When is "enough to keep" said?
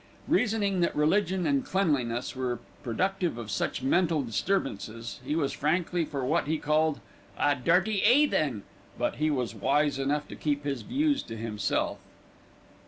9.99-10.63